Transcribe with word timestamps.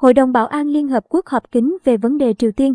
Hội 0.00 0.14
đồng 0.14 0.32
Bảo 0.32 0.46
an 0.46 0.68
Liên 0.68 0.88
Hợp 0.88 1.04
Quốc 1.08 1.26
họp 1.26 1.52
kín 1.52 1.76
về 1.84 1.96
vấn 1.96 2.18
đề 2.18 2.34
Triều 2.34 2.52
Tiên. 2.52 2.74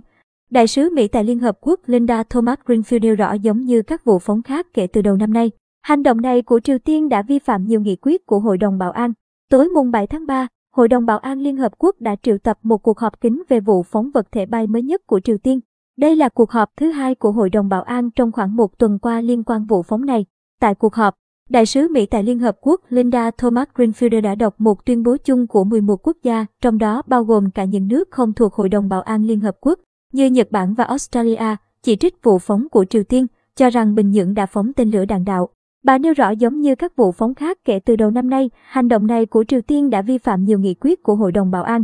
Đại 0.50 0.68
sứ 0.68 0.90
Mỹ 0.90 1.08
tại 1.08 1.24
Liên 1.24 1.40
Hợp 1.40 1.58
Quốc 1.62 1.80
Linda 1.86 2.24
Thomas 2.24 2.60
Greenfield 2.66 3.00
nêu 3.02 3.16
rõ 3.16 3.34
giống 3.34 3.62
như 3.62 3.82
các 3.82 4.04
vụ 4.04 4.20
phóng 4.20 4.44
khác 4.44 4.68
kể 4.74 4.88
từ 4.88 5.02
đầu 5.02 5.16
năm 5.16 5.34
nay. 5.34 5.52
Hành 5.82 6.04
động 6.04 6.22
này 6.22 6.42
của 6.42 6.60
Triều 6.60 6.78
Tiên 6.80 7.10
đã 7.10 7.22
vi 7.22 7.40
phạm 7.40 7.66
nhiều 7.66 7.82
nghị 7.82 7.96
quyết 7.96 8.26
của 8.26 8.40
Hội 8.40 8.58
đồng 8.58 8.78
Bảo 8.78 8.92
an. 8.92 9.14
Tối 9.50 9.70
mùng 9.70 9.92
7 9.92 10.08
tháng 10.08 10.26
3, 10.26 10.48
Hội 10.76 10.88
đồng 10.88 11.06
Bảo 11.06 11.18
an 11.18 11.40
Liên 11.40 11.58
Hợp 11.58 11.72
Quốc 11.78 11.96
đã 12.00 12.16
triệu 12.24 12.38
tập 12.38 12.58
một 12.64 12.78
cuộc 12.78 13.00
họp 13.00 13.22
kín 13.22 13.44
về 13.50 13.60
vụ 13.60 13.84
phóng 13.84 14.12
vật 14.14 14.32
thể 14.32 14.46
bay 14.46 14.68
mới 14.68 14.82
nhất 14.82 15.02
của 15.08 15.20
Triều 15.20 15.38
Tiên. 15.38 15.60
Đây 15.98 16.16
là 16.16 16.30
cuộc 16.30 16.52
họp 16.52 16.70
thứ 16.78 16.92
hai 16.92 17.16
của 17.16 17.32
Hội 17.32 17.50
đồng 17.50 17.70
Bảo 17.70 17.82
an 17.82 18.12
trong 18.12 18.32
khoảng 18.32 18.56
một 18.56 18.78
tuần 18.78 19.00
qua 19.00 19.22
liên 19.22 19.44
quan 19.44 19.66
vụ 19.66 19.84
phóng 19.84 20.06
này. 20.06 20.26
Tại 20.60 20.76
cuộc 20.76 20.96
họp, 20.96 21.16
Đại 21.50 21.66
sứ 21.66 21.88
Mỹ 21.92 22.06
tại 22.06 22.24
Liên 22.24 22.40
Hợp 22.40 22.58
Quốc 22.62 22.82
Linda 22.90 23.32
Thomas 23.32 23.68
Greenfield 23.76 24.22
đã 24.22 24.36
đọc 24.36 24.56
một 24.58 24.86
tuyên 24.86 25.04
bố 25.04 25.18
chung 25.18 25.48
của 25.48 25.64
11 25.64 26.08
quốc 26.08 26.18
gia, 26.24 26.46
trong 26.62 26.78
đó 26.78 27.02
bao 27.08 27.24
gồm 27.24 27.52
cả 27.52 27.64
những 27.64 27.88
nước 27.88 28.12
không 28.12 28.34
thuộc 28.34 28.54
Hội 28.54 28.70
đồng 28.70 28.90
Bảo 28.90 29.02
an 29.02 29.24
Liên 29.24 29.40
Hợp 29.40 29.56
Quốc, 29.62 29.80
như 30.14 30.26
Nhật 30.26 30.52
Bản 30.52 30.74
và 30.74 30.84
Australia, 30.84 31.56
chỉ 31.84 31.96
trích 31.96 32.24
vụ 32.24 32.40
phóng 32.40 32.70
của 32.70 32.86
Triều 32.86 33.04
Tiên, 33.04 33.28
cho 33.56 33.70
rằng 33.70 33.96
Bình 33.96 34.12
Nhưỡng 34.12 34.34
đã 34.34 34.46
phóng 34.46 34.74
tên 34.74 34.92
lửa 34.92 35.06
đạn 35.06 35.26
đạo. 35.26 35.50
Bà 35.84 35.98
nêu 35.98 36.14
rõ 36.14 36.30
giống 36.30 36.62
như 36.62 36.76
các 36.76 36.96
vụ 36.96 37.12
phóng 37.12 37.36
khác 37.36 37.58
kể 37.66 37.80
từ 37.80 37.96
đầu 37.96 38.12
năm 38.12 38.30
nay, 38.30 38.50
hành 38.64 38.88
động 38.88 39.08
này 39.08 39.26
của 39.26 39.44
Triều 39.48 39.62
Tiên 39.62 39.90
đã 39.90 40.02
vi 40.02 40.18
phạm 40.18 40.44
nhiều 40.44 40.60
nghị 40.60 40.74
quyết 40.74 41.04
của 41.04 41.16
Hội 41.16 41.32
đồng 41.32 41.52
Bảo 41.52 41.64
an. 41.64 41.84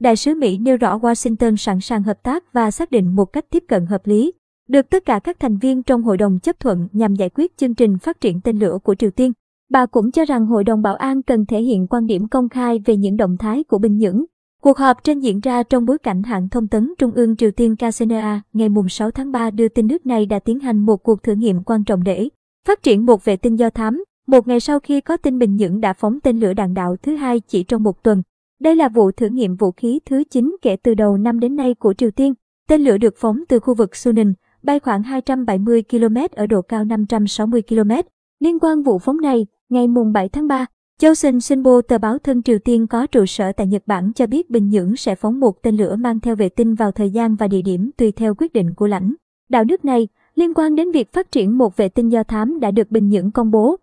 Đại 0.00 0.16
sứ 0.16 0.34
Mỹ 0.34 0.58
nêu 0.58 0.76
rõ 0.76 0.98
Washington 0.98 1.56
sẵn 1.56 1.80
sàng 1.80 2.02
hợp 2.02 2.22
tác 2.22 2.52
và 2.52 2.70
xác 2.70 2.90
định 2.90 3.16
một 3.16 3.24
cách 3.24 3.44
tiếp 3.50 3.64
cận 3.68 3.86
hợp 3.86 4.06
lý, 4.06 4.32
được 4.70 4.90
tất 4.90 5.04
cả 5.04 5.18
các 5.18 5.40
thành 5.40 5.56
viên 5.56 5.82
trong 5.82 6.02
hội 6.02 6.16
đồng 6.16 6.38
chấp 6.38 6.60
thuận 6.60 6.88
nhằm 6.92 7.14
giải 7.14 7.30
quyết 7.34 7.56
chương 7.56 7.74
trình 7.74 7.98
phát 7.98 8.20
triển 8.20 8.40
tên 8.40 8.58
lửa 8.58 8.78
của 8.82 8.94
Triều 8.94 9.10
Tiên. 9.10 9.32
Bà 9.70 9.86
cũng 9.86 10.10
cho 10.10 10.24
rằng 10.24 10.46
Hội 10.46 10.64
đồng 10.64 10.82
Bảo 10.82 10.94
an 10.94 11.22
cần 11.22 11.46
thể 11.46 11.62
hiện 11.62 11.86
quan 11.86 12.06
điểm 12.06 12.28
công 12.28 12.48
khai 12.48 12.78
về 12.84 12.96
những 12.96 13.16
động 13.16 13.36
thái 13.36 13.64
của 13.64 13.78
Bình 13.78 13.96
Nhưỡng. 13.96 14.24
Cuộc 14.62 14.78
họp 14.78 15.04
trên 15.04 15.20
diễn 15.20 15.40
ra 15.40 15.62
trong 15.62 15.84
bối 15.84 15.98
cảnh 15.98 16.22
hãng 16.22 16.48
thông 16.48 16.68
tấn 16.68 16.92
Trung 16.98 17.10
ương 17.14 17.36
Triều 17.36 17.50
Tiên 17.50 17.76
KCNA 17.76 18.42
ngày 18.52 18.68
6 18.88 19.10
tháng 19.10 19.32
3 19.32 19.50
đưa 19.50 19.68
tin 19.68 19.86
nước 19.86 20.06
này 20.06 20.26
đã 20.26 20.38
tiến 20.38 20.60
hành 20.60 20.78
một 20.78 20.96
cuộc 20.96 21.22
thử 21.22 21.32
nghiệm 21.32 21.62
quan 21.62 21.84
trọng 21.84 22.04
để 22.04 22.28
phát 22.66 22.82
triển 22.82 23.06
một 23.06 23.24
vệ 23.24 23.36
tinh 23.36 23.56
do 23.56 23.70
thám, 23.70 24.04
một 24.26 24.48
ngày 24.48 24.60
sau 24.60 24.80
khi 24.80 25.00
có 25.00 25.16
tin 25.16 25.38
Bình 25.38 25.56
Nhưỡng 25.56 25.80
đã 25.80 25.92
phóng 25.92 26.20
tên 26.20 26.40
lửa 26.40 26.52
đạn 26.52 26.74
đạo 26.74 26.96
thứ 27.02 27.16
hai 27.16 27.40
chỉ 27.40 27.62
trong 27.62 27.82
một 27.82 28.02
tuần. 28.02 28.22
Đây 28.60 28.76
là 28.76 28.88
vụ 28.88 29.10
thử 29.10 29.28
nghiệm 29.28 29.56
vũ 29.56 29.70
khí 29.70 30.00
thứ 30.04 30.24
9 30.30 30.56
kể 30.62 30.76
từ 30.76 30.94
đầu 30.94 31.16
năm 31.16 31.40
đến 31.40 31.56
nay 31.56 31.74
của 31.74 31.94
Triều 31.94 32.10
Tiên. 32.10 32.34
Tên 32.68 32.80
lửa 32.80 32.98
được 32.98 33.14
phóng 33.16 33.42
từ 33.48 33.60
khu 33.60 33.74
vực 33.74 33.96
suning 33.96 34.34
bay 34.62 34.80
khoảng 34.80 35.02
270 35.02 35.82
km 35.90 36.16
ở 36.32 36.46
độ 36.46 36.62
cao 36.62 36.84
560 36.84 37.62
km. 37.62 37.90
Liên 38.40 38.58
quan 38.58 38.82
vụ 38.82 38.98
phóng 38.98 39.20
này, 39.20 39.46
ngày 39.68 39.88
mùng 39.88 40.12
7 40.12 40.28
tháng 40.28 40.48
3, 40.48 40.66
Chosun 41.00 41.40
Shinbo 41.40 41.80
tờ 41.80 41.98
báo 41.98 42.18
thân 42.18 42.42
Triều 42.42 42.58
Tiên 42.58 42.86
có 42.86 43.06
trụ 43.06 43.26
sở 43.26 43.52
tại 43.52 43.66
Nhật 43.66 43.82
Bản 43.86 44.12
cho 44.12 44.26
biết 44.26 44.50
Bình 44.50 44.68
Nhưỡng 44.68 44.96
sẽ 44.96 45.14
phóng 45.14 45.40
một 45.40 45.62
tên 45.62 45.76
lửa 45.76 45.96
mang 45.96 46.20
theo 46.20 46.36
vệ 46.36 46.48
tinh 46.48 46.74
vào 46.74 46.92
thời 46.92 47.10
gian 47.10 47.36
và 47.36 47.48
địa 47.48 47.62
điểm 47.62 47.90
tùy 47.96 48.12
theo 48.12 48.34
quyết 48.34 48.52
định 48.52 48.74
của 48.74 48.86
lãnh 48.86 49.14
đạo 49.48 49.64
nước 49.64 49.84
này. 49.84 50.08
Liên 50.34 50.54
quan 50.54 50.74
đến 50.74 50.92
việc 50.92 51.12
phát 51.12 51.32
triển 51.32 51.58
một 51.58 51.76
vệ 51.76 51.88
tinh 51.88 52.08
do 52.08 52.22
thám 52.22 52.60
đã 52.60 52.70
được 52.70 52.90
Bình 52.90 53.08
Nhưỡng 53.08 53.30
công 53.30 53.50
bố, 53.50 53.76